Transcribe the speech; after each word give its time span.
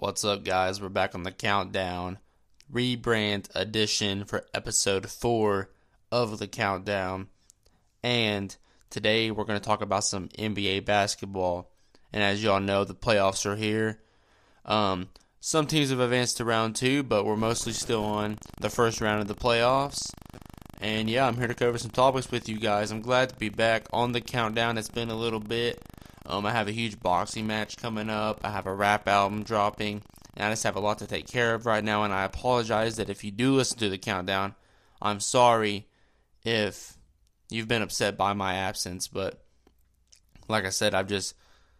What's 0.00 0.24
up, 0.24 0.44
guys? 0.44 0.80
We're 0.80 0.90
back 0.90 1.16
on 1.16 1.24
the 1.24 1.32
countdown 1.32 2.18
rebrand 2.72 3.48
edition 3.56 4.26
for 4.26 4.46
episode 4.54 5.10
four 5.10 5.70
of 6.12 6.38
the 6.38 6.46
countdown. 6.46 7.26
And 8.04 8.56
today 8.90 9.32
we're 9.32 9.42
going 9.42 9.58
to 9.58 9.66
talk 9.66 9.82
about 9.82 10.04
some 10.04 10.28
NBA 10.38 10.84
basketball. 10.84 11.72
And 12.12 12.22
as 12.22 12.44
y'all 12.44 12.60
know, 12.60 12.84
the 12.84 12.94
playoffs 12.94 13.44
are 13.44 13.56
here. 13.56 13.98
Um, 14.64 15.08
some 15.40 15.66
teams 15.66 15.90
have 15.90 15.98
advanced 15.98 16.36
to 16.36 16.44
round 16.44 16.76
two, 16.76 17.02
but 17.02 17.26
we're 17.26 17.36
mostly 17.36 17.72
still 17.72 18.04
on 18.04 18.38
the 18.60 18.70
first 18.70 19.00
round 19.00 19.20
of 19.20 19.26
the 19.26 19.34
playoffs. 19.34 20.12
And 20.80 21.10
yeah, 21.10 21.26
I'm 21.26 21.38
here 21.38 21.48
to 21.48 21.54
cover 21.54 21.76
some 21.76 21.90
topics 21.90 22.30
with 22.30 22.48
you 22.48 22.60
guys. 22.60 22.92
I'm 22.92 23.02
glad 23.02 23.30
to 23.30 23.34
be 23.34 23.48
back 23.48 23.88
on 23.92 24.12
the 24.12 24.20
countdown. 24.20 24.78
It's 24.78 24.88
been 24.88 25.10
a 25.10 25.16
little 25.16 25.40
bit. 25.40 25.82
Um, 26.28 26.44
I 26.44 26.52
have 26.52 26.68
a 26.68 26.72
huge 26.72 27.00
boxing 27.00 27.46
match 27.46 27.78
coming 27.78 28.10
up. 28.10 28.42
I 28.44 28.50
have 28.50 28.66
a 28.66 28.74
rap 28.74 29.08
album 29.08 29.44
dropping. 29.44 30.02
And 30.36 30.46
I 30.46 30.50
just 30.50 30.62
have 30.64 30.76
a 30.76 30.80
lot 30.80 30.98
to 30.98 31.06
take 31.06 31.26
care 31.26 31.54
of 31.54 31.64
right 31.64 31.82
now. 31.82 32.04
And 32.04 32.12
I 32.12 32.24
apologize 32.24 32.96
that 32.96 33.08
if 33.08 33.24
you 33.24 33.30
do 33.30 33.54
listen 33.54 33.78
to 33.78 33.88
the 33.88 33.96
countdown, 33.96 34.54
I'm 35.00 35.20
sorry 35.20 35.88
if 36.44 36.98
you've 37.48 37.66
been 37.66 37.80
upset 37.80 38.18
by 38.18 38.34
my 38.34 38.54
absence. 38.54 39.08
But 39.08 39.42
like 40.48 40.66
I 40.66 40.70
said, 40.70 40.94
I've 40.94 41.08
just 41.08 41.34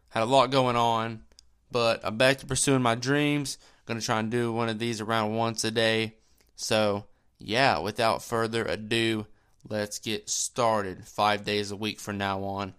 had 0.08 0.22
a 0.22 0.26
lot 0.26 0.50
going 0.50 0.76
on. 0.76 1.24
But 1.70 2.00
I'm 2.02 2.16
back 2.16 2.38
to 2.38 2.46
pursuing 2.46 2.80
my 2.80 2.94
dreams. 2.94 3.58
Gonna 3.84 4.00
try 4.00 4.18
and 4.18 4.30
do 4.30 4.50
one 4.50 4.70
of 4.70 4.78
these 4.78 5.02
around 5.02 5.34
once 5.34 5.62
a 5.64 5.70
day. 5.70 6.16
So, 6.56 7.04
yeah, 7.38 7.78
without 7.78 8.22
further 8.22 8.64
ado, 8.64 9.26
let's 9.68 9.98
get 9.98 10.30
started. 10.30 11.06
Five 11.06 11.44
days 11.44 11.70
a 11.70 11.76
week 11.76 12.00
from 12.00 12.16
now 12.16 12.42
on. 12.42 12.74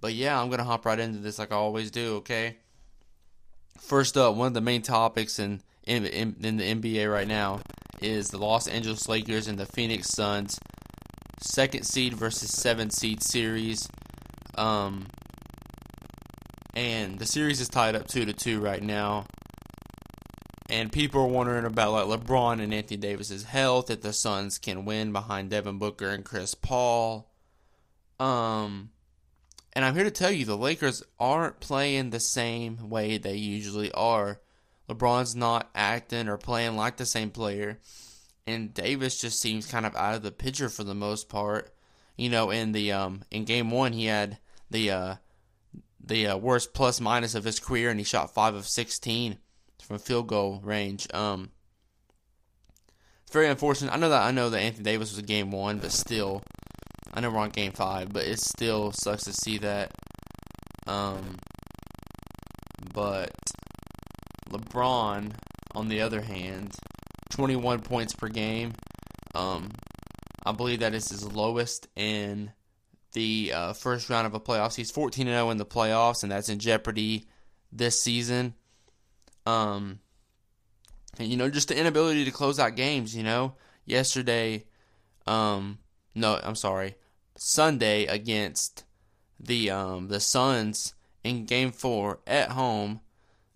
But 0.00 0.14
yeah, 0.14 0.40
I'm 0.40 0.48
going 0.48 0.58
to 0.58 0.64
hop 0.64 0.84
right 0.84 0.98
into 0.98 1.18
this 1.18 1.38
like 1.38 1.52
I 1.52 1.56
always 1.56 1.90
do, 1.90 2.16
okay? 2.16 2.56
First 3.78 4.16
up, 4.16 4.34
one 4.34 4.48
of 4.48 4.54
the 4.54 4.60
main 4.60 4.82
topics 4.82 5.38
in, 5.38 5.62
in, 5.84 6.04
in, 6.06 6.56
the 6.56 6.74
NBA 6.74 7.10
right 7.10 7.26
now 7.26 7.60
is 8.00 8.28
the 8.28 8.38
Los 8.38 8.68
Angeles 8.68 9.08
Lakers 9.08 9.48
and 9.48 9.58
the 9.58 9.66
Phoenix 9.66 10.08
Suns 10.10 10.58
second 11.40 11.84
seed 11.84 12.14
versus 12.14 12.50
seven 12.50 12.90
seed 12.90 13.22
series. 13.22 13.88
Um, 14.56 15.06
and 16.74 17.18
the 17.18 17.26
series 17.26 17.60
is 17.60 17.68
tied 17.68 17.94
up 17.94 18.06
two 18.06 18.24
to 18.24 18.32
two 18.32 18.60
right 18.60 18.82
now. 18.82 19.26
And 20.68 20.90
people 20.90 21.20
are 21.20 21.26
wondering 21.26 21.66
about 21.66 21.92
like 21.92 22.20
LeBron 22.20 22.60
and 22.60 22.72
Anthony 22.72 22.96
Davis's 22.96 23.44
health 23.44 23.90
if 23.90 24.00
the 24.00 24.12
Suns 24.12 24.58
can 24.58 24.84
win 24.84 25.12
behind 25.12 25.50
Devin 25.50 25.78
Booker 25.78 26.08
and 26.08 26.24
Chris 26.24 26.54
Paul. 26.54 27.30
Um, 28.18 28.90
and 29.74 29.84
I'm 29.84 29.94
here 29.94 30.04
to 30.04 30.10
tell 30.10 30.30
you 30.30 30.44
the 30.44 30.56
Lakers 30.56 31.02
aren't 31.18 31.60
playing 31.60 32.10
the 32.10 32.20
same 32.20 32.88
way 32.90 33.18
they 33.18 33.34
usually 33.36 33.90
are. 33.92 34.40
LeBron's 34.88 35.34
not 35.34 35.70
acting 35.74 36.28
or 36.28 36.36
playing 36.36 36.76
like 36.76 36.96
the 36.96 37.06
same 37.06 37.30
player. 37.30 37.78
And 38.46 38.74
Davis 38.74 39.20
just 39.20 39.40
seems 39.40 39.66
kind 39.66 39.86
of 39.86 39.96
out 39.96 40.14
of 40.14 40.22
the 40.22 40.30
picture 40.30 40.68
for 40.68 40.84
the 40.84 40.94
most 40.94 41.28
part. 41.28 41.74
You 42.16 42.28
know, 42.28 42.50
in 42.50 42.72
the 42.72 42.92
um 42.92 43.24
in 43.30 43.44
game 43.44 43.70
one 43.70 43.92
he 43.92 44.06
had 44.06 44.38
the 44.70 44.90
uh 44.90 45.14
the 46.06 46.28
uh, 46.28 46.36
worst 46.36 46.74
plus 46.74 47.00
minus 47.00 47.34
of 47.34 47.44
his 47.44 47.58
career 47.58 47.90
and 47.90 47.98
he 47.98 48.04
shot 48.04 48.34
five 48.34 48.54
of 48.54 48.68
sixteen 48.68 49.38
from 49.82 49.98
field 49.98 50.28
goal 50.28 50.60
range. 50.62 51.08
Um 51.12 51.50
it's 53.22 53.32
very 53.32 53.48
unfortunate. 53.48 53.92
I 53.92 53.96
know 53.96 54.10
that 54.10 54.22
I 54.22 54.30
know 54.30 54.50
that 54.50 54.60
Anthony 54.60 54.84
Davis 54.84 55.16
was 55.16 55.24
game 55.24 55.50
one, 55.50 55.78
but 55.78 55.90
still 55.90 56.42
I 57.14 57.20
know 57.20 57.30
we're 57.30 57.38
on 57.38 57.50
game 57.50 57.70
five, 57.70 58.12
but 58.12 58.24
it 58.24 58.40
still 58.40 58.90
sucks 58.90 59.24
to 59.24 59.32
see 59.32 59.58
that. 59.58 59.92
Um, 60.88 61.36
but 62.92 63.30
LeBron, 64.50 65.32
on 65.76 65.88
the 65.88 66.00
other 66.00 66.20
hand, 66.20 66.74
21 67.30 67.80
points 67.80 68.14
per 68.14 68.28
game. 68.28 68.72
Um, 69.32 69.70
I 70.44 70.50
believe 70.52 70.80
that 70.80 70.92
is 70.92 71.08
his 71.08 71.24
lowest 71.24 71.86
in 71.94 72.50
the 73.12 73.52
uh, 73.54 73.72
first 73.74 74.10
round 74.10 74.26
of 74.26 74.34
a 74.34 74.40
playoffs. 74.40 74.74
He's 74.74 74.90
14 74.90 75.26
0 75.26 75.50
in 75.50 75.56
the 75.56 75.64
playoffs, 75.64 76.24
and 76.24 76.32
that's 76.32 76.48
in 76.48 76.58
jeopardy 76.58 77.28
this 77.72 78.00
season. 78.00 78.54
Um, 79.46 80.00
and 81.18 81.28
you 81.28 81.36
know, 81.36 81.48
just 81.48 81.68
the 81.68 81.78
inability 81.78 82.24
to 82.24 82.32
close 82.32 82.58
out 82.58 82.74
games. 82.74 83.16
You 83.16 83.22
know, 83.22 83.54
yesterday, 83.86 84.64
um, 85.28 85.78
no, 86.14 86.38
I'm 86.42 86.56
sorry. 86.56 86.96
Sunday 87.36 88.06
against 88.06 88.84
the 89.40 89.70
um, 89.70 90.08
the 90.08 90.20
Suns 90.20 90.94
in 91.22 91.44
Game 91.44 91.72
Four 91.72 92.20
at 92.26 92.50
home. 92.50 93.00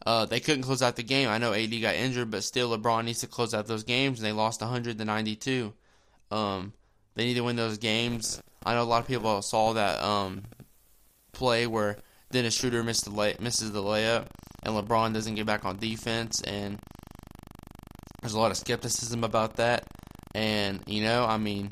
Uh, 0.07 0.25
they 0.25 0.41
couldn't 0.41 0.63
close 0.63 0.81
out 0.81 0.97
the 0.97 1.03
game. 1.03 1.29
I 1.29 1.39
know 1.39 1.53
AD 1.53 1.81
got 1.83 1.95
injured, 1.95 2.31
but 2.31 2.45
still 2.45 2.77
LeBron 2.77 3.05
needs 3.05 3.21
to 3.21 3.27
close 3.27 3.53
out 3.53 3.67
those 3.67 3.85
games, 3.85 4.19
and 4.19 4.27
they 4.27 4.33
lost 4.33 4.61
100 4.61 4.97
to 4.97 5.05
92. 5.05 5.73
Um, 6.31 6.73
they 7.15 7.27
need 7.27 7.35
to 7.35 7.43
win 7.43 7.57
those 7.57 7.79
games. 7.79 8.41
I 8.65 8.75
know 8.75 8.83
a 8.83 8.85
lot 8.85 9.03
of 9.03 9.09
people 9.09 9.43
saw 9.43 9.75
that 9.75 10.03
um, 10.03 10.45
play 11.33 11.67
where 11.67 11.99
Dennis 12.31 12.55
Schroeder 12.55 12.83
missed 12.83 13.05
the 13.05 13.11
lay- 13.11 13.37
misses 13.41 13.73
the 13.73 13.83
layup, 13.83 14.27
and 14.63 14.75
LeBron 14.75 15.15
doesn't 15.15 15.35
get 15.35 15.47
back 15.47 15.65
on 15.65 15.77
defense, 15.77 16.41
and 16.43 16.79
there's 18.21 18.35
a 18.35 18.39
lot 18.39 18.51
of 18.51 18.57
skepticism 18.57 19.25
about 19.25 19.57
that. 19.57 19.85
And 20.35 20.83
you 20.87 21.03
know, 21.03 21.25
I 21.25 21.39
mean, 21.39 21.71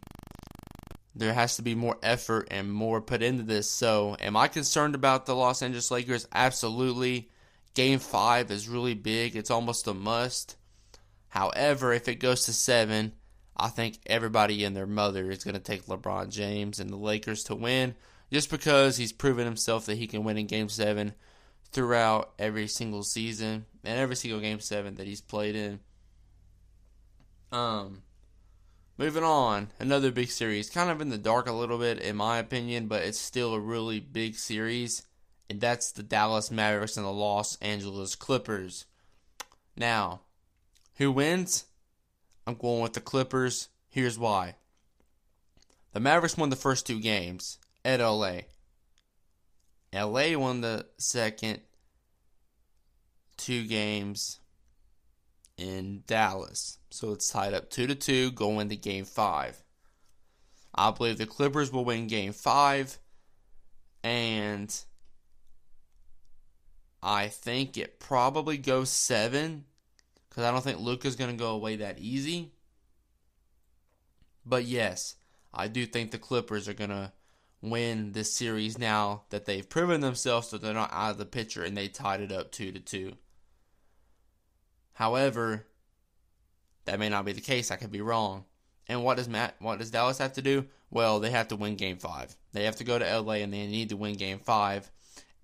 there 1.17 1.33
has 1.33 1.57
to 1.57 1.63
be 1.63 1.75
more 1.75 1.97
effort 2.03 2.49
and 2.51 2.71
more 2.71 3.01
put 3.01 3.23
into 3.23 3.43
this. 3.43 3.71
So, 3.71 4.17
am 4.21 4.37
I 4.37 4.49
concerned 4.49 4.95
about 4.95 5.25
the 5.25 5.35
Los 5.35 5.63
Angeles 5.63 5.91
Lakers? 5.91 6.29
Absolutely. 6.33 7.31
Game 7.75 7.99
five 7.99 8.51
is 8.51 8.69
really 8.69 8.95
big, 8.95 9.35
it's 9.35 9.51
almost 9.51 9.87
a 9.87 9.95
must. 9.95 10.57
However, 11.29 11.93
if 11.93 12.09
it 12.09 12.17
goes 12.17 12.47
to 12.47 12.53
seven, 12.53 13.13
I 13.57 13.69
think 13.69 13.99
everybody 14.07 14.65
and 14.65 14.77
their 14.77 14.87
mother 14.87 15.31
is 15.31 15.45
going 15.45 15.55
to 15.55 15.61
take 15.61 15.87
LeBron 15.87 16.31
James 16.31 16.81
and 16.81 16.91
the 16.91 16.97
Lakers 16.97 17.45
to 17.45 17.55
win 17.55 17.95
just 18.33 18.51
because 18.51 18.97
he's 18.97 19.13
proven 19.13 19.45
himself 19.45 19.87
that 19.87 19.99
he 19.99 20.07
can 20.07 20.25
win 20.25 20.39
in 20.39 20.47
game 20.47 20.69
seven 20.69 21.15
throughout 21.73 22.33
every 22.39 22.67
single 22.67 23.03
season 23.03 23.67
and 23.85 23.99
every 23.99 24.17
single 24.17 24.41
game 24.41 24.61
seven 24.61 24.95
that 24.97 25.07
he's 25.07 25.21
played 25.21 25.55
in. 25.55 25.81
Um, 27.53 28.03
Moving 28.99 29.25
on, 29.25 29.69
another 29.79 30.11
big 30.11 30.31
series. 30.31 30.71
Kind 30.71 30.89
of 30.89 31.03
in 31.03 31.11
the 31.11 31.19
dark 31.19 31.47
a 31.47 31.53
little 31.53 31.77
bit, 31.77 32.01
in 32.01 32.17
my 32.17 32.39
opinion, 32.39 32.89
but 32.89 33.03
it's 33.03 33.19
still 33.19 33.53
a 33.53 33.61
really 33.61 34.01
big 34.01 34.37
series. 34.37 35.03
And 35.51 35.61
that's 35.61 35.93
the 35.93 36.03
Dallas 36.03 36.51
Mavericks 36.51 36.97
and 36.97 37.05
the 37.05 37.11
Los 37.11 37.57
Angeles 37.57 38.15
Clippers. 38.15 38.87
Now, 39.77 40.23
who 40.95 41.13
wins? 41.13 41.67
I'm 42.47 42.55
going 42.55 42.81
with 42.81 42.95
the 42.95 43.01
Clippers. 43.01 43.69
Here's 43.91 44.19
why. 44.19 44.55
The 45.93 46.01
Mavericks 46.01 46.39
won 46.39 46.49
the 46.49 46.57
first 46.57 46.87
two 46.87 46.99
games 46.99 47.59
at 47.85 48.01
LA. 48.01 48.41
LA 49.93 50.39
won 50.39 50.63
the 50.63 50.87
second 50.97 51.61
two 53.37 53.67
games 53.67 54.41
in 55.57 56.03
Dallas. 56.07 56.79
So 56.91 57.13
it's 57.13 57.31
tied 57.31 57.55
up 57.55 57.71
2 57.71 57.87
to 57.87 57.95
2 57.95 58.33
going 58.33 58.69
to 58.69 58.77
game 58.77 59.05
5. 59.05 59.63
I 60.75 60.91
believe 60.91 61.19
the 61.19 61.27
Clippers 61.27 61.73
will 61.73 61.85
win 61.85 62.07
game 62.07 62.33
5 62.33 62.99
and 64.05 64.83
I 67.03 67.29
think 67.29 67.77
it 67.77 67.99
probably 67.99 68.59
goes 68.59 68.91
7 68.91 69.65
cuz 70.31 70.45
I 70.45 70.51
don't 70.51 70.63
think 70.63 70.81
Luka's 70.81 71.17
going 71.17 71.31
to 71.31 71.43
go 71.43 71.51
away 71.51 71.77
that 71.77 71.99
easy. 71.99 72.53
But 74.45 74.65
yes, 74.65 75.17
I 75.53 75.69
do 75.69 75.87
think 75.87 76.11
the 76.11 76.19
Clippers 76.19 76.69
are 76.69 76.75
going 76.75 76.91
to 76.91 77.13
win 77.63 78.13
this 78.13 78.37
series 78.37 78.79
now 78.79 79.25
that 79.31 79.47
they've 79.47 79.69
proven 79.69 80.01
themselves 80.03 80.51
that 80.51 80.61
they're 80.61 80.75
not 80.75 80.93
out 80.93 81.13
of 81.13 81.19
the 81.19 81.27
picture 81.27 81.65
and 81.65 81.77
they 81.77 81.89
tied 81.89 82.21
it 82.21 82.31
up 82.31 82.53
2 82.53 82.71
to 82.73 82.81
2. 82.81 83.17
However, 84.97 85.67
that 86.87 86.99
may 86.99 87.11
not 87.11 87.27
be 87.27 87.33
the 87.33 87.43
case. 87.43 87.71
I 87.71 87.77
could 87.77 87.93
be 87.93 88.01
wrong. 88.01 88.47
And 88.89 89.05
what 89.05 89.19
does 89.19 89.29
Matt? 89.29 89.57
What 89.59 89.79
does 89.79 89.91
Dallas 89.91 90.17
have 90.17 90.33
to 90.35 90.43
do? 90.43 90.65
Well, 90.91 91.21
they 91.21 91.31
have 91.33 91.49
to 91.49 91.57
win 91.57 91.77
Game 91.77 91.99
Five. 91.99 92.35
They 92.55 92.65
have 92.65 92.77
to 92.77 92.85
go 92.85 92.99
to 92.99 93.21
LA 93.21 93.35
and 93.35 93.53
they 93.53 93.67
need 93.67 93.91
to 93.91 93.97
win 93.99 94.15
Game 94.15 94.39
Five. 94.39 94.91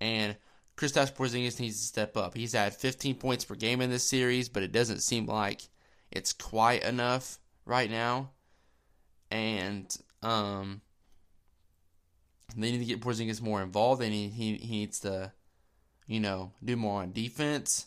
And 0.01 0.35
Kristaps 0.75 1.13
Porzingis 1.13 1.59
needs 1.59 1.79
to 1.79 1.85
step 1.85 2.17
up. 2.17 2.35
He's 2.35 2.53
had 2.53 2.73
15 2.73 3.13
points 3.17 3.45
per 3.45 3.53
game 3.53 3.79
in 3.79 3.91
this 3.91 4.09
series, 4.09 4.49
but 4.49 4.63
it 4.63 4.71
doesn't 4.71 5.03
seem 5.03 5.27
like 5.27 5.61
it's 6.09 6.33
quite 6.33 6.81
enough 6.81 7.37
right 7.63 7.91
now. 7.91 8.31
And 9.29 9.95
um, 10.23 10.81
they 12.57 12.71
need 12.71 12.79
to 12.79 12.85
get 12.85 13.01
Porzingis 13.01 13.39
more 13.39 13.61
involved. 13.61 14.01
They 14.01 14.09
need 14.09 14.31
he 14.31 14.55
he 14.55 14.79
needs 14.79 15.01
to, 15.01 15.31
you 16.07 16.19
know, 16.19 16.53
do 16.63 16.75
more 16.75 17.03
on 17.03 17.11
defense 17.11 17.85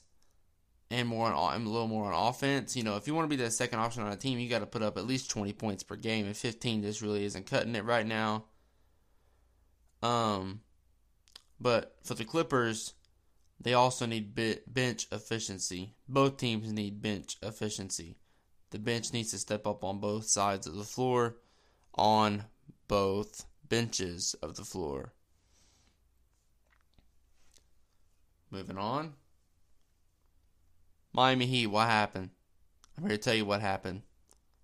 and 0.91 1.09
more 1.09 1.33
on 1.33 1.63
a 1.63 1.69
little 1.69 1.89
more 1.89 2.13
on 2.13 2.29
offense. 2.29 2.77
You 2.77 2.83
know, 2.83 2.97
if 2.97 3.07
you 3.07 3.15
want 3.15 3.29
to 3.29 3.37
be 3.37 3.43
the 3.43 3.51
second 3.51 3.79
option 3.79 4.03
on 4.03 4.13
a 4.13 4.17
team, 4.17 4.39
you 4.39 4.49
got 4.49 4.61
to 4.61 4.67
put 4.67 4.83
up 4.83 4.97
at 4.97 5.07
least 5.07 5.31
20 5.31 5.53
points 5.53 5.83
per 5.83 5.97
game, 5.97 6.27
and 6.27 6.37
15 6.37 6.83
just 6.83 7.03
really 7.03 7.25
isn't 7.25 7.47
cutting 7.47 7.75
it 7.75 7.85
right 7.85 8.07
now. 8.07 8.45
Um, 10.03 10.61
but 11.61 11.97
for 12.05 12.15
the 12.15 12.25
Clippers, 12.25 12.95
they 13.61 13.75
also 13.75 14.07
need 14.07 14.35
bench 14.35 15.07
efficiency. 15.11 15.95
Both 16.09 16.37
teams 16.37 16.73
need 16.73 17.03
bench 17.03 17.37
efficiency. 17.43 18.17
The 18.71 18.79
bench 18.79 19.13
needs 19.13 19.31
to 19.31 19.39
step 19.39 19.67
up 19.67 19.85
on 19.85 19.99
both 19.99 20.27
sides 20.27 20.67
of 20.67 20.77
the 20.77 20.85
floor, 20.85 21.37
on 21.95 22.45
both 22.89 23.47
benches 23.69 24.35
of 24.43 24.57
the 24.57 24.65
floor. 24.65 25.13
Moving 28.51 28.79
on. 28.79 29.15
Miami 31.17 31.47
Heat, 31.47 31.69
what 31.69 31.89
happened? 31.89 32.29
I'm 32.95 33.05
here 33.05 33.17
to 33.17 33.19
tell 33.19 33.35
you 33.35 33.47
what 33.47 33.63
happened. 33.63 34.03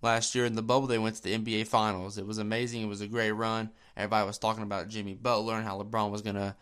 Last 0.03 0.35
year 0.35 0.45
in 0.45 0.55
the 0.55 0.63
bubble, 0.63 0.87
they 0.87 0.99
went 0.99 1.17
to 1.17 1.23
the 1.23 1.39
NBA 1.39 1.67
Finals. 1.67 2.19
It 2.19 2.27
was 2.27 2.37
amazing. 2.37 2.83
It 2.83 2.89
was 2.89 3.01
a 3.01 3.07
great 3.07 3.31
run. 3.31 3.71
Everybody 3.97 4.27
was 4.27 4.37
talking 4.37 4.63
about 4.63 4.89
Jimmy 4.89 5.15
Butler 5.15 5.55
and 5.55 5.65
how 5.65 5.81
LeBron 5.81 6.11
was 6.11 6.21
going 6.21 6.37
to 6.37 6.55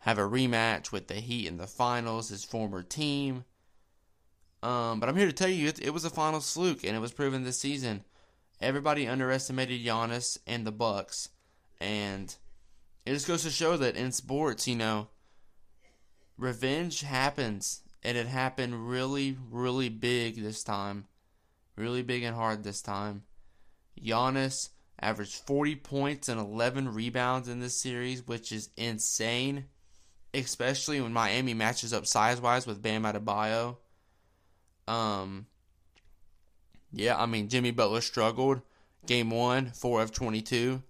have 0.00 0.18
a 0.18 0.22
rematch 0.22 0.90
with 0.90 1.06
the 1.06 1.14
Heat 1.14 1.46
in 1.46 1.56
the 1.56 1.68
finals, 1.68 2.30
his 2.30 2.42
former 2.42 2.82
team. 2.82 3.44
Um, 4.60 4.98
but 4.98 5.08
I'm 5.08 5.16
here 5.16 5.26
to 5.26 5.32
tell 5.32 5.48
you, 5.48 5.68
it, 5.68 5.80
it 5.80 5.94
was 5.94 6.04
a 6.04 6.10
final 6.10 6.40
fluke, 6.40 6.82
and 6.82 6.96
it 6.96 7.00
was 7.00 7.12
proven 7.12 7.44
this 7.44 7.60
season. 7.60 8.02
Everybody 8.60 9.06
underestimated 9.06 9.84
Giannis 9.84 10.36
and 10.48 10.66
the 10.66 10.72
Bucks, 10.72 11.28
and 11.80 12.34
it 13.06 13.12
just 13.12 13.28
goes 13.28 13.44
to 13.44 13.50
show 13.50 13.76
that 13.76 13.94
in 13.94 14.10
sports, 14.10 14.66
you 14.66 14.74
know, 14.74 15.10
revenge 16.36 17.02
happens, 17.02 17.82
and 18.02 18.16
it 18.16 18.26
happened 18.26 18.88
really, 18.88 19.36
really 19.50 19.88
big 19.88 20.42
this 20.42 20.62
time, 20.62 21.06
really 21.76 22.02
big 22.02 22.22
and 22.22 22.36
hard 22.36 22.62
this 22.62 22.82
time. 22.82 23.22
Giannis 24.00 24.70
averaged 25.00 25.34
40 25.34 25.76
points 25.76 26.28
and 26.28 26.40
11 26.40 26.94
rebounds 26.94 27.48
in 27.48 27.60
this 27.60 27.80
series, 27.80 28.26
which 28.26 28.52
is 28.52 28.70
insane 28.76 29.66
especially 30.34 31.00
when 31.00 31.12
Miami 31.12 31.54
matches 31.54 31.92
up 31.92 32.06
size 32.06 32.40
wise 32.40 32.66
with 32.66 32.82
Bam 32.82 33.04
Adebayo. 33.04 33.76
Um, 34.86 35.46
yeah, 36.92 37.20
I 37.20 37.26
mean 37.26 37.48
Jimmy 37.48 37.70
Butler 37.70 38.00
struggled 38.00 38.62
game 39.06 39.30
one, 39.30 39.70
four 39.70 40.02
of 40.02 40.12
twenty 40.12 40.42
two, 40.42 40.82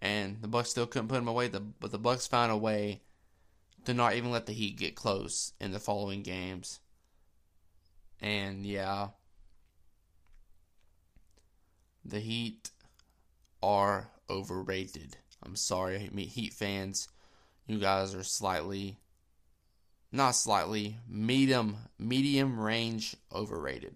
and 0.00 0.40
the 0.40 0.48
Bucks 0.48 0.70
still 0.70 0.86
couldn't 0.86 1.08
put 1.08 1.18
him 1.18 1.28
away. 1.28 1.48
The, 1.48 1.60
but 1.60 1.90
the 1.90 1.98
Bucks 1.98 2.26
found 2.26 2.52
a 2.52 2.56
way 2.56 3.00
to 3.84 3.94
not 3.94 4.14
even 4.14 4.30
let 4.30 4.46
the 4.46 4.52
Heat 4.52 4.78
get 4.78 4.94
close 4.94 5.52
in 5.60 5.72
the 5.72 5.78
following 5.78 6.22
games. 6.22 6.80
And 8.20 8.64
yeah, 8.64 9.08
the 12.04 12.20
Heat 12.20 12.70
are 13.62 14.10
overrated. 14.30 15.16
I'm 15.42 15.56
sorry, 15.56 15.96
I 15.96 16.14
mean 16.14 16.28
Heat 16.28 16.52
fans 16.52 17.08
you 17.66 17.78
guys 17.78 18.14
are 18.14 18.24
slightly 18.24 18.98
not 20.10 20.32
slightly 20.32 20.98
medium 21.08 21.76
medium 21.98 22.60
range 22.60 23.16
overrated. 23.32 23.94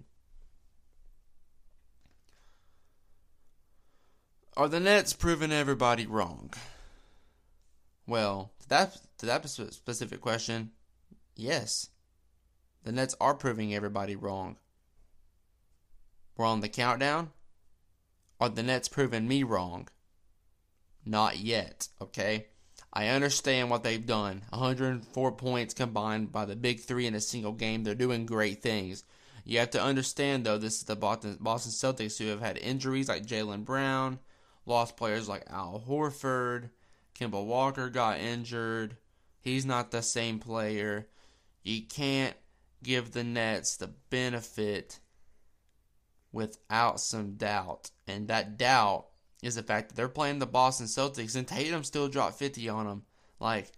Are 4.57 4.69
the 4.69 4.81
Nets 4.81 5.13
proving 5.13 5.53
everybody 5.53 6.07
wrong? 6.07 6.51
Well, 8.07 8.53
to 8.61 8.69
that 8.69 8.99
to 9.19 9.27
that 9.27 9.49
specific 9.49 10.21
question, 10.21 10.71
yes. 11.35 11.91
The 12.85 12.93
Nets 12.93 13.17
are 13.21 13.35
proving 13.35 13.75
everybody 13.75 14.15
wrong. 14.15 14.57
We're 16.37 16.47
on 16.47 16.61
the 16.61 16.69
countdown. 16.69 17.31
Are 18.39 18.49
the 18.49 18.63
Nets 18.63 18.89
proving 18.89 19.27
me 19.27 19.43
wrong? 19.43 19.89
Not 21.05 21.39
yet, 21.39 21.89
okay? 22.01 22.47
I 22.93 23.09
understand 23.09 23.71
what 23.71 23.83
they've 23.83 24.07
done. 24.07 24.43
104 24.51 25.33
points 25.33 25.75
combined 25.75 26.33
by 26.33 26.45
the 26.45 26.57
big 26.57 26.81
three 26.81 27.07
in 27.07 27.15
a 27.15 27.21
single 27.21 27.53
game. 27.53 27.85
They're 27.85 27.95
doing 27.95 28.27
great 28.27 28.63
things. 28.63 29.05
You 29.45 29.59
have 29.61 29.71
to 29.71 29.83
understand, 29.83 30.45
though, 30.45 30.59
this 30.59 30.79
is 30.79 30.85
the 30.85 30.97
Boston, 30.97 31.39
Boston 31.41 31.73
Celtics 31.73 32.19
who 32.19 32.27
have 32.27 32.41
had 32.41 32.59
injuries 32.59 33.09
like 33.09 33.27
Jaylen 33.27 33.65
Brown, 33.65 34.19
lost 34.65 34.97
players 34.97 35.29
like 35.29 35.45
Al 35.49 35.85
Horford, 35.89 36.71
Kemba 37.19 37.45
Walker 37.45 37.89
got 37.89 38.21
injured. 38.21 38.97
He's 39.41 39.65
not 39.65 39.91
the 39.91 40.03
same 40.03 40.39
player. 40.39 41.09
You 41.63 41.83
can't 41.83 42.35
give 42.83 43.13
the 43.13 43.25
Nets 43.25 43.77
the 43.77 43.89
benefit 44.11 45.01
without 46.33 47.01
some 47.01 47.35
doubt. 47.35 47.91
And 48.07 48.29
that 48.29 48.59
doubt 48.59 49.07
is 49.43 49.55
the 49.55 49.63
fact 49.63 49.89
that 49.89 49.95
they're 49.95 50.09
playing 50.09 50.39
the 50.39 50.47
Boston 50.47 50.87
Celtics 50.87 51.37
and 51.37 51.47
Tatum 51.47 51.85
still 51.85 52.09
dropped 52.09 52.39
50 52.39 52.69
on 52.69 52.87
them. 52.87 53.03
Like, 53.41 53.73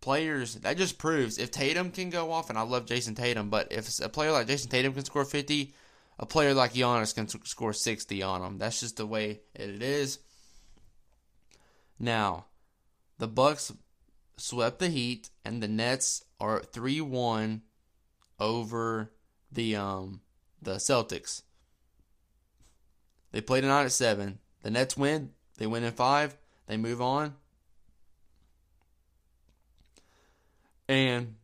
players, 0.00 0.54
that 0.56 0.76
just 0.76 0.98
proves 0.98 1.38
if 1.38 1.50
Tatum 1.50 1.90
can 1.90 2.10
go 2.10 2.32
off, 2.32 2.50
and 2.50 2.58
I 2.58 2.62
love 2.62 2.86
Jayson 2.86 3.14
Tatum, 3.14 3.50
but 3.50 3.72
if 3.72 3.98
a 4.00 4.08
player 4.08 4.32
like 4.32 4.46
Jayson 4.46 4.70
Tatum 4.70 4.94
can 4.94 5.04
score 5.04 5.24
50, 5.24 5.74
a 6.18 6.26
player 6.26 6.54
like 6.54 6.74
Giannis 6.74 7.14
can 7.14 7.28
score 7.28 7.72
60 7.72 8.22
on 8.22 8.42
them. 8.42 8.58
That's 8.58 8.80
just 8.80 8.96
the 8.96 9.06
way 9.06 9.40
it 9.54 9.82
is. 9.82 10.18
Now, 11.98 12.46
the 13.20 13.28
Bucks 13.28 13.70
swept 14.38 14.78
the 14.78 14.88
Heat, 14.88 15.28
and 15.44 15.62
the 15.62 15.68
Nets 15.68 16.24
are 16.40 16.60
3 16.60 17.02
1 17.02 17.62
over 18.40 19.12
the 19.52 19.76
um 19.76 20.22
the 20.62 20.76
Celtics. 20.76 21.42
They 23.32 23.42
played 23.42 23.60
tonight 23.60 23.84
at 23.84 23.92
7. 23.92 24.38
The 24.62 24.70
Nets 24.70 24.96
win. 24.96 25.30
They 25.58 25.66
win 25.66 25.84
in 25.84 25.92
five. 25.92 26.36
They 26.66 26.76
move 26.78 27.00
on. 27.00 27.34
And 30.88 31.36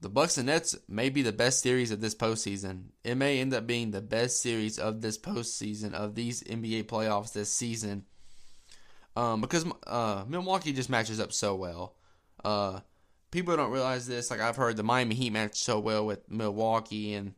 the 0.00 0.08
Bucks 0.08 0.38
and 0.38 0.46
Nets 0.46 0.76
may 0.88 1.10
be 1.10 1.22
the 1.22 1.32
best 1.32 1.60
series 1.60 1.90
of 1.90 2.00
this 2.00 2.14
postseason. 2.14 2.86
It 3.04 3.16
may 3.16 3.38
end 3.38 3.54
up 3.54 3.66
being 3.66 3.90
the 3.90 4.00
best 4.00 4.40
series 4.40 4.78
of 4.78 5.02
this 5.02 5.18
postseason 5.18 5.92
of 5.92 6.14
these 6.14 6.42
NBA 6.42 6.84
playoffs 6.84 7.32
this 7.32 7.52
season. 7.52 8.06
Um, 9.14 9.40
because 9.40 9.66
uh, 9.86 10.24
Milwaukee 10.26 10.72
just 10.72 10.88
matches 10.88 11.20
up 11.20 11.32
so 11.32 11.54
well. 11.54 11.94
Uh, 12.42 12.80
people 13.30 13.56
don't 13.56 13.70
realize 13.70 14.06
this. 14.06 14.30
Like 14.30 14.40
I've 14.40 14.56
heard 14.56 14.76
the 14.76 14.82
Miami 14.82 15.14
Heat 15.14 15.30
match 15.30 15.56
so 15.56 15.78
well 15.78 16.06
with 16.06 16.30
Milwaukee, 16.30 17.14
and 17.14 17.34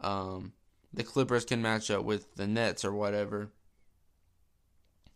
um, 0.00 0.52
the 0.92 1.04
Clippers 1.04 1.44
can 1.44 1.62
match 1.62 1.90
up 1.90 2.04
with 2.04 2.34
the 2.34 2.46
Nets 2.46 2.84
or 2.84 2.92
whatever. 2.92 3.50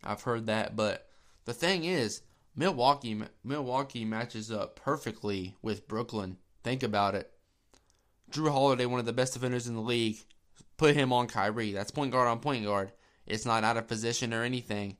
I've 0.03 0.23
heard 0.23 0.47
that, 0.47 0.77
but 0.77 1.09
the 1.45 1.53
thing 1.53 1.85
is, 1.85 2.23
Milwaukee 2.55 3.21
Milwaukee 3.45 4.05
matches 4.05 4.51
up 4.51 4.77
perfectly 4.77 5.57
with 5.63 5.89
Brooklyn. 5.89 6.39
Think 6.63 6.83
about 6.83 7.15
it. 7.15 7.31
Jrue 8.31 8.51
Holiday, 8.51 8.87
one 8.87 9.01
of 9.01 9.07
the 9.07 9.13
best 9.13 9.33
defenders 9.33 9.67
in 9.67 9.75
the 9.75 9.81
league, 9.81 10.19
put 10.77 10.95
him 10.95 11.13
on 11.13 11.27
Kyrie. 11.27 11.73
That's 11.73 11.91
point 11.91 12.13
guard 12.13 12.29
on 12.29 12.41
point 12.41 12.65
guard. 12.65 12.93
It's 13.27 13.47
not 13.47 13.65
out 13.65 13.77
of 13.77 13.89
position 13.89 14.35
or 14.35 14.43
anything. 14.43 14.97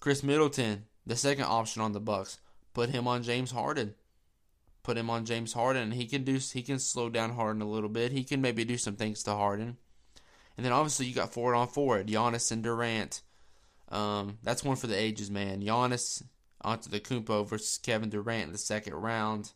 Khris 0.00 0.22
Middleton, 0.22 0.84
the 1.06 1.16
second 1.16 1.44
option 1.44 1.82
on 1.82 1.92
the 1.92 2.00
Bucks, 2.00 2.38
put 2.74 2.90
him 2.90 3.08
on 3.08 3.22
James 3.22 3.50
Harden. 3.50 3.94
Put 4.82 4.96
him 4.96 5.10
on 5.10 5.26
James 5.26 5.52
Harden. 5.52 5.90
He 5.90 6.06
can 6.06 6.24
do. 6.24 6.38
He 6.38 6.62
can 6.62 6.78
slow 6.78 7.10
down 7.10 7.34
Harden 7.34 7.60
a 7.60 7.68
little 7.68 7.88
bit. 7.88 8.12
He 8.12 8.24
can 8.24 8.40
maybe 8.40 8.64
do 8.64 8.78
some 8.78 8.96
things 8.96 9.22
to 9.24 9.34
Harden. 9.34 9.76
And 10.56 10.64
then 10.64 10.72
obviously 10.72 11.06
you 11.06 11.14
got 11.14 11.32
forward 11.32 11.54
on 11.54 11.68
forward, 11.68 12.08
Giannis 12.08 12.50
and 12.50 12.62
Durant. 12.62 13.22
Um, 13.90 14.38
that's 14.42 14.64
one 14.64 14.76
for 14.76 14.86
the 14.86 14.98
ages, 14.98 15.30
man. 15.30 15.62
Giannis 15.62 16.22
Antetokounmpo 16.64 17.48
versus 17.48 17.78
Kevin 17.78 18.10
Durant 18.10 18.46
in 18.46 18.52
the 18.52 18.58
second 18.58 18.94
round. 18.94 19.52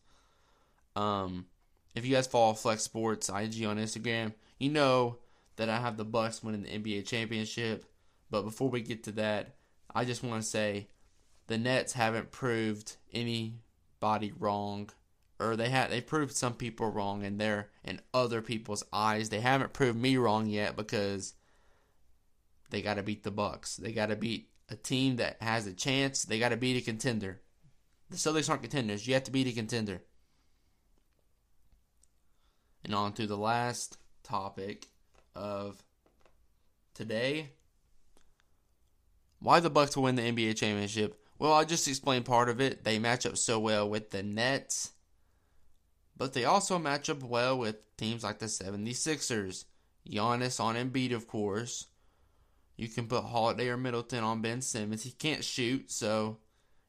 Um, 0.94 1.46
if 1.94 2.06
you 2.06 2.14
guys 2.14 2.26
follow 2.26 2.54
Flex 2.54 2.82
Sports 2.82 3.28
IG 3.28 3.64
on 3.64 3.78
Instagram, 3.78 4.32
you 4.58 4.70
know 4.70 5.18
that 5.56 5.68
I 5.68 5.80
have 5.80 5.96
the 5.96 6.04
Bucks 6.04 6.42
winning 6.42 6.62
the 6.62 6.78
NBA 6.78 7.06
championship. 7.06 7.84
But 8.30 8.42
before 8.42 8.70
we 8.70 8.80
get 8.80 9.04
to 9.04 9.12
that, 9.12 9.56
I 9.94 10.04
just 10.04 10.22
want 10.22 10.42
to 10.42 10.48
say 10.48 10.88
the 11.46 11.58
Nets 11.58 11.92
haven't 11.92 12.30
proved 12.30 12.96
anybody 13.12 14.32
wrong, 14.38 14.90
or 15.38 15.56
they 15.56 15.68
have 15.68 15.90
they 15.90 16.00
proved 16.00 16.34
some 16.34 16.54
people 16.54 16.90
wrong 16.90 17.24
in 17.24 17.38
their 17.38 17.70
in 17.84 18.00
other 18.14 18.42
people's 18.42 18.84
eyes. 18.92 19.28
They 19.28 19.40
haven't 19.40 19.72
proved 19.72 19.98
me 19.98 20.16
wrong 20.16 20.46
yet 20.46 20.76
because 20.76 21.34
they 22.70 22.82
got 22.82 22.94
to 22.94 23.02
beat 23.02 23.22
the 23.22 23.30
Bucks. 23.30 23.76
They 23.76 23.92
got 23.92 24.06
to 24.06 24.16
beat 24.16 24.48
a 24.68 24.76
team 24.76 25.16
that 25.16 25.36
has 25.42 25.66
a 25.66 25.74
chance. 25.74 26.24
They 26.24 26.38
got 26.38 26.48
to 26.48 26.56
beat 26.56 26.76
a 26.76 26.84
contender. 26.84 27.40
The 28.10 28.16
Celtics 28.16 28.48
aren't 28.48 28.62
contenders. 28.62 29.06
You 29.06 29.14
have 29.14 29.24
to 29.24 29.30
beat 29.30 29.46
a 29.46 29.52
contender. 29.52 30.02
And 32.84 32.94
on 32.94 33.12
to 33.14 33.26
the 33.26 33.36
last 33.36 33.98
topic 34.22 34.88
of 35.34 35.82
today. 36.94 37.50
Why 39.42 39.58
the 39.58 39.70
Bucks 39.70 39.96
will 39.96 40.04
win 40.04 40.14
the 40.14 40.22
NBA 40.22 40.56
championship? 40.56 41.18
Well, 41.38 41.52
I 41.52 41.64
just 41.64 41.88
explained 41.88 42.24
part 42.24 42.48
of 42.48 42.60
it. 42.60 42.84
They 42.84 43.00
match 43.00 43.26
up 43.26 43.36
so 43.36 43.58
well 43.58 43.90
with 43.90 44.10
the 44.10 44.22
Nets. 44.22 44.92
But 46.16 46.32
they 46.32 46.44
also 46.44 46.78
match 46.78 47.10
up 47.10 47.24
well 47.24 47.58
with 47.58 47.96
teams 47.96 48.22
like 48.22 48.38
the 48.38 48.46
76ers. 48.46 49.64
Giannis 50.08 50.60
on 50.60 50.76
Embiid, 50.76 51.12
of 51.12 51.26
course. 51.26 51.86
You 52.76 52.88
can 52.88 53.08
put 53.08 53.24
Holiday 53.24 53.68
or 53.68 53.76
Middleton 53.76 54.22
on 54.22 54.42
Ben 54.42 54.60
Simmons. 54.60 55.02
He 55.02 55.10
can't 55.10 55.44
shoot, 55.44 55.90
so 55.90 56.38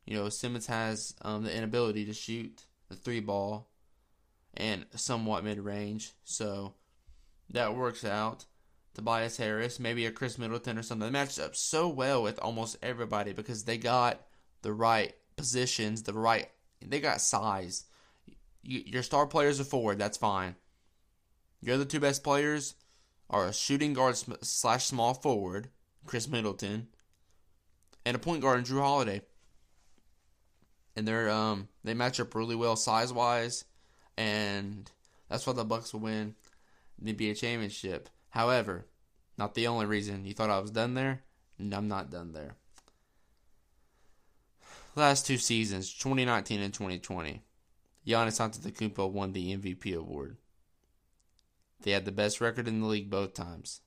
you 0.06 0.16
know 0.16 0.30
Simmons 0.30 0.68
has 0.68 1.14
um, 1.22 1.44
the 1.44 1.56
inability 1.56 2.06
to 2.06 2.14
shoot 2.14 2.64
the 2.90 2.96
three 2.96 3.20
ball. 3.20 3.68
and 4.56 4.86
somewhat 4.96 5.44
mid 5.44 5.60
range. 5.60 6.14
So 6.24 6.76
that 7.50 7.76
works 7.76 8.06
out. 8.06 8.46
Tobias 8.94 9.38
Harris, 9.38 9.80
maybe 9.80 10.06
a 10.06 10.12
Khris 10.12 10.38
Middleton 10.38 10.78
or 10.78 10.84
something. 10.84 11.08
They 11.08 11.20
matched 11.20 11.40
up 11.40 11.56
so 11.56 11.88
well 11.88 12.22
with 12.22 12.40
almost 12.40 12.78
everybody 12.84 13.34
because 13.34 13.64
they 13.64 13.78
got 13.78 14.22
the 14.62 14.74
right 14.74 15.16
positions, 15.36 16.04
the 16.04 16.14
right. 16.14 16.50
They 16.82 17.00
got 17.00 17.22
size. 17.22 17.86
your 18.62 19.04
star 19.04 19.26
players 19.26 19.60
are 19.60 19.66
forward. 19.66 19.98
That's 19.98 20.18
fine. 20.18 20.56
Your 21.62 21.76
other 21.76 21.86
two 21.86 22.00
best 22.00 22.24
players 22.24 22.76
are 23.30 23.48
a 23.48 23.54
shooting 23.54 23.94
guard 23.94 24.18
slash 24.42 24.86
small 24.86 25.14
forward, 25.14 25.70
Khris 26.06 26.28
Middleton, 26.28 26.88
and 28.06 28.16
a 28.16 28.20
point 28.20 28.42
guard, 28.42 28.60
in 28.60 28.66
Jrue 28.66 28.82
Holiday. 28.82 29.22
And 30.96 31.08
they're 31.08 31.32
um 31.32 31.70
they 31.84 31.94
match 31.94 32.20
up 32.20 32.36
really 32.36 32.56
well 32.56 32.76
size 32.76 33.12
wise, 33.12 33.66
and 34.18 34.92
that's 35.30 35.48
why 35.48 35.54
the 35.54 35.66
Bucks 35.66 35.94
will 35.94 36.02
win 36.02 36.36
the 37.02 37.14
NBA 37.14 37.40
championship. 37.40 38.10
However, 38.34 38.88
not 39.38 39.54
the 39.54 39.68
only 39.68 39.86
reason. 39.86 40.26
You 40.26 40.34
thought 40.34 40.50
I 40.50 40.58
was 40.58 40.72
done 40.72 40.96
there? 40.96 41.22
No, 41.60 41.78
I'm 41.78 41.88
not 41.88 42.10
done 42.10 42.34
there. 42.34 42.56
Last 44.96 45.28
two 45.28 45.38
seasons, 45.38 45.94
2019 45.94 46.60
and 46.60 46.74
2020, 46.74 47.44
Giannis 48.08 48.42
Antetokounmpo 48.42 49.12
won 49.12 49.34
the 49.34 49.56
MVP 49.56 49.96
award. 49.96 50.38
They 51.84 51.92
had 51.92 52.06
the 52.06 52.12
best 52.12 52.42
record 52.42 52.68
in 52.68 52.82
the 52.82 52.88
league 52.88 53.12
both 53.12 53.36
times. 53.36 53.82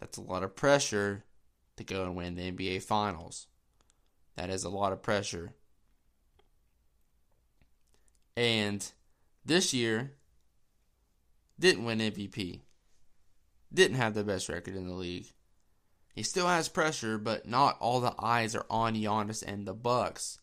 That's 0.00 0.18
a 0.18 0.22
lot 0.22 0.42
of 0.42 0.56
pressure 0.56 1.22
to 1.76 1.84
go 1.84 2.02
and 2.02 2.16
win 2.16 2.34
the 2.34 2.50
NBA 2.50 2.82
Finals. 2.82 3.46
That 4.34 4.50
is 4.50 4.64
a 4.64 4.68
lot 4.68 4.92
of 4.92 5.00
pressure. 5.00 5.54
And 8.36 8.84
this 9.44 9.72
year, 9.72 10.14
didn't 11.56 11.84
win 11.84 12.00
MVP. 12.00 12.62
Didn't 13.72 13.96
have 13.96 14.14
the 14.14 14.24
best 14.24 14.48
record 14.48 14.76
in 14.76 14.86
the 14.86 14.94
league. 14.94 15.26
He 16.14 16.22
still 16.22 16.46
has 16.46 16.68
pressure, 16.68 17.18
but 17.18 17.46
not 17.46 17.76
all 17.78 18.00
the 18.00 18.14
eyes 18.18 18.54
are 18.54 18.66
on 18.70 18.94
Giannis 18.94 19.42
and 19.46 19.66
the 19.66 19.74
Bucks. 19.74 20.38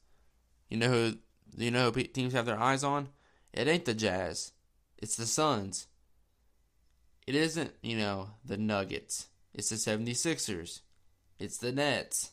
You 0.69 0.77
know 0.77 0.89
who 0.89 1.13
you 1.57 1.71
know 1.71 1.91
who 1.91 2.03
teams 2.03 2.33
have 2.33 2.45
their 2.45 2.59
eyes 2.59 2.83
on? 2.83 3.09
It 3.53 3.67
ain't 3.67 3.85
the 3.85 3.93
Jazz. 3.93 4.51
It's 4.97 5.15
the 5.15 5.25
Suns. 5.25 5.87
It 7.25 7.35
isn't, 7.35 7.73
you 7.81 7.97
know, 7.97 8.29
the 8.45 8.57
Nuggets. 8.57 9.27
It's 9.53 9.69
the 9.69 9.75
76ers. 9.75 10.81
It's 11.39 11.57
the 11.57 11.71
Nets. 11.71 12.31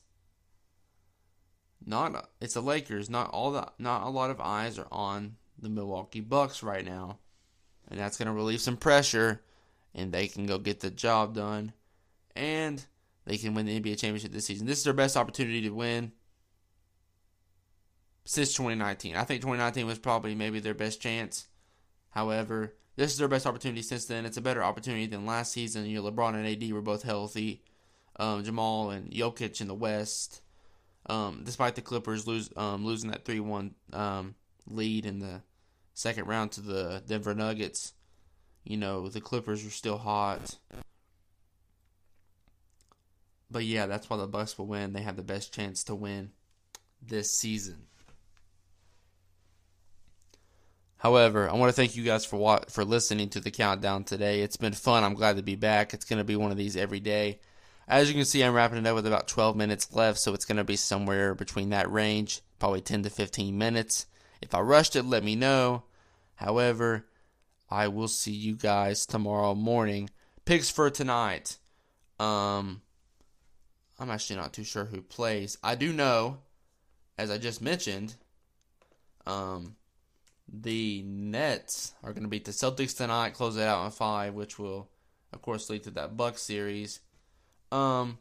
Not 1.84 2.28
it's 2.40 2.54
the 2.54 2.60
Lakers. 2.60 3.08
Not 3.08 3.30
all 3.30 3.52
the 3.52 3.68
not 3.78 4.02
a 4.02 4.10
lot 4.10 4.30
of 4.30 4.40
eyes 4.40 4.78
are 4.78 4.88
on 4.92 5.36
the 5.58 5.70
Milwaukee 5.70 6.20
Bucks 6.20 6.62
right 6.62 6.84
now. 6.84 7.18
And 7.88 7.98
that's 7.98 8.18
going 8.18 8.26
to 8.26 8.32
relieve 8.32 8.60
some 8.60 8.76
pressure 8.76 9.42
and 9.94 10.12
they 10.12 10.28
can 10.28 10.46
go 10.46 10.58
get 10.58 10.80
the 10.80 10.90
job 10.90 11.34
done 11.34 11.72
and 12.36 12.84
they 13.24 13.36
can 13.36 13.54
win 13.54 13.66
the 13.66 13.80
NBA 13.80 13.98
championship 13.98 14.32
this 14.32 14.46
season. 14.46 14.66
This 14.66 14.78
is 14.78 14.84
their 14.84 14.92
best 14.92 15.16
opportunity 15.16 15.62
to 15.62 15.70
win 15.70 16.12
since 18.24 18.52
2019. 18.54 19.16
I 19.16 19.24
think 19.24 19.40
2019 19.42 19.86
was 19.86 19.98
probably 19.98 20.34
maybe 20.34 20.60
their 20.60 20.74
best 20.74 21.00
chance. 21.00 21.48
However, 22.10 22.74
this 22.96 23.12
is 23.12 23.18
their 23.18 23.28
best 23.28 23.46
opportunity 23.46 23.82
since 23.82 24.06
then. 24.06 24.26
It's 24.26 24.36
a 24.36 24.42
better 24.42 24.62
opportunity 24.62 25.06
than 25.06 25.26
last 25.26 25.52
season. 25.52 25.86
You 25.86 26.02
know, 26.02 26.10
LeBron 26.10 26.34
and 26.34 26.46
AD 26.46 26.72
were 26.72 26.82
both 26.82 27.02
healthy. 27.02 27.62
Um, 28.16 28.44
Jamal 28.44 28.90
and 28.90 29.10
Jokic 29.10 29.60
in 29.60 29.68
the 29.68 29.74
West. 29.74 30.42
Um, 31.06 31.42
despite 31.44 31.74
the 31.76 31.82
Clippers 31.82 32.26
lose 32.26 32.50
um, 32.56 32.84
losing 32.84 33.10
that 33.10 33.24
three 33.24 33.40
one 33.40 33.74
um, 33.92 34.34
lead 34.66 35.06
in 35.06 35.18
the 35.18 35.42
second 35.94 36.26
round 36.26 36.52
to 36.52 36.60
the 36.60 37.02
Denver 37.06 37.34
Nuggets, 37.34 37.94
you 38.64 38.76
know 38.76 39.08
the 39.08 39.20
Clippers 39.20 39.64
are 39.66 39.70
still 39.70 39.98
hot. 39.98 40.56
But 43.50 43.64
yeah, 43.64 43.86
that's 43.86 44.08
why 44.08 44.16
the 44.16 44.26
Bucks 44.26 44.56
will 44.56 44.66
win. 44.66 44.92
They 44.92 45.02
have 45.02 45.16
the 45.16 45.22
best 45.22 45.52
chance 45.52 45.82
to 45.84 45.94
win 45.94 46.30
this 47.02 47.32
season. 47.32 47.86
However, 50.98 51.48
I 51.48 51.54
want 51.54 51.70
to 51.70 51.76
thank 51.76 51.96
you 51.96 52.04
guys 52.04 52.26
for 52.26 52.60
for 52.68 52.84
listening 52.84 53.30
to 53.30 53.40
the 53.40 53.50
countdown 53.50 54.04
today. 54.04 54.42
It's 54.42 54.58
been 54.58 54.74
fun. 54.74 55.02
I'm 55.02 55.14
glad 55.14 55.36
to 55.36 55.42
be 55.42 55.56
back. 55.56 55.94
It's 55.94 56.04
going 56.04 56.18
to 56.18 56.24
be 56.24 56.36
one 56.36 56.50
of 56.50 56.58
these 56.58 56.76
every 56.76 57.00
day. 57.00 57.40
As 57.88 58.08
you 58.08 58.14
can 58.14 58.24
see, 58.24 58.44
I'm 58.44 58.52
wrapping 58.52 58.78
it 58.78 58.86
up 58.86 58.94
with 58.94 59.06
about 59.06 59.26
12 59.26 59.56
minutes 59.56 59.92
left, 59.92 60.18
so 60.20 60.32
it's 60.32 60.44
going 60.44 60.58
to 60.58 60.64
be 60.64 60.76
somewhere 60.76 61.34
between 61.34 61.70
that 61.70 61.90
range, 61.90 62.40
probably 62.60 62.80
10 62.80 63.02
to 63.02 63.10
15 63.10 63.58
minutes. 63.58 64.06
If 64.40 64.54
I 64.54 64.60
rushed 64.60 64.94
it, 64.94 65.04
let 65.04 65.24
me 65.24 65.34
know. 65.34 65.82
However, 66.36 67.06
I 67.70 67.88
will 67.88 68.08
see 68.08 68.32
you 68.32 68.56
guys 68.56 69.06
tomorrow 69.06 69.54
morning. 69.54 70.10
Picks 70.44 70.70
for 70.70 70.90
tonight. 70.90 71.56
Um, 72.18 72.82
I'm 73.98 74.10
actually 74.10 74.36
not 74.36 74.52
too 74.52 74.64
sure 74.64 74.86
who 74.86 75.02
plays. 75.02 75.56
I 75.62 75.74
do 75.76 75.92
know, 75.92 76.38
as 77.16 77.30
I 77.30 77.38
just 77.38 77.62
mentioned, 77.62 78.16
um, 79.26 79.76
the 80.52 81.02
Nets 81.02 81.94
are 82.02 82.12
going 82.12 82.24
to 82.24 82.28
beat 82.28 82.44
the 82.44 82.50
Celtics 82.50 82.96
tonight, 82.96 83.34
close 83.34 83.56
it 83.56 83.62
out 83.62 83.84
in 83.84 83.90
five, 83.92 84.34
which 84.34 84.58
will, 84.58 84.88
of 85.32 85.40
course, 85.40 85.70
lead 85.70 85.84
to 85.84 85.90
that 85.92 86.16
Bucks 86.16 86.42
series. 86.42 87.00
Um, 87.70 88.18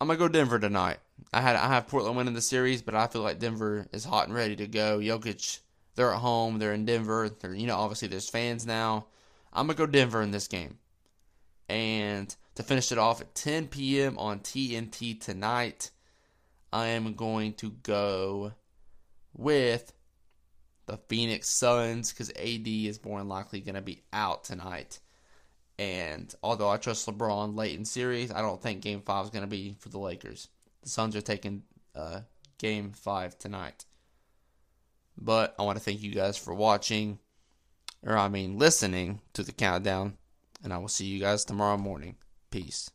I'm 0.00 0.06
gonna 0.06 0.18
go 0.18 0.28
Denver 0.28 0.58
tonight. 0.58 0.98
I 1.32 1.42
had 1.42 1.56
I 1.56 1.68
have 1.68 1.88
Portland 1.88 2.16
winning 2.16 2.34
the 2.34 2.40
series, 2.40 2.80
but 2.80 2.94
I 2.94 3.06
feel 3.06 3.22
like 3.22 3.38
Denver 3.38 3.86
is 3.92 4.04
hot 4.04 4.26
and 4.26 4.34
ready 4.34 4.56
to 4.56 4.66
go. 4.66 4.98
Jokic, 4.98 5.60
they're 5.94 6.12
at 6.12 6.20
home, 6.20 6.58
they're 6.58 6.72
in 6.72 6.86
Denver. 6.86 7.28
They're 7.28 7.54
you 7.54 7.66
know 7.66 7.76
obviously 7.76 8.08
there's 8.08 8.30
fans 8.30 8.66
now. 8.66 9.06
I'm 9.52 9.66
gonna 9.66 9.76
go 9.76 9.86
Denver 9.86 10.22
in 10.22 10.30
this 10.30 10.48
game, 10.48 10.78
and 11.68 12.34
to 12.54 12.62
finish 12.62 12.92
it 12.92 12.98
off 12.98 13.20
at 13.20 13.34
10 13.34 13.68
p.m. 13.68 14.18
on 14.18 14.40
TNT 14.40 15.20
tonight. 15.20 15.90
I 16.72 16.88
am 16.88 17.14
going 17.14 17.54
to 17.54 17.70
go 17.82 18.52
with 19.34 19.92
the 20.86 20.98
Phoenix 21.08 21.48
Suns 21.48 22.12
because 22.12 22.30
AD 22.30 22.66
is 22.66 23.04
more 23.04 23.18
than 23.18 23.28
likely 23.28 23.60
to 23.60 23.80
be 23.80 24.02
out 24.12 24.44
tonight. 24.44 25.00
And 25.80 26.32
although 26.42 26.68
I 26.68 26.76
trust 26.76 27.08
LeBron 27.08 27.56
late 27.56 27.74
in 27.74 27.86
series, 27.86 28.30
I 28.30 28.42
don't 28.42 28.62
think 28.62 28.82
Game 28.82 29.00
Five 29.00 29.24
is 29.24 29.30
going 29.30 29.44
to 29.44 29.48
be 29.48 29.76
for 29.78 29.88
the 29.88 29.98
Lakers. 29.98 30.48
The 30.82 30.90
Suns 30.90 31.16
are 31.16 31.22
taking 31.22 31.62
uh, 31.96 32.20
Game 32.58 32.92
Five 32.92 33.38
tonight. 33.38 33.86
But 35.16 35.54
I 35.58 35.62
want 35.62 35.78
to 35.78 35.82
thank 35.82 36.02
you 36.02 36.12
guys 36.12 36.36
for 36.36 36.52
watching, 36.52 37.18
or 38.02 38.14
I 38.18 38.28
mean 38.28 38.58
listening 38.58 39.22
to 39.32 39.42
the 39.42 39.52
countdown, 39.52 40.18
and 40.62 40.70
I 40.74 40.76
will 40.76 40.88
see 40.88 41.06
you 41.06 41.18
guys 41.18 41.46
tomorrow 41.46 41.78
morning. 41.78 42.16
Peace. 42.50 42.90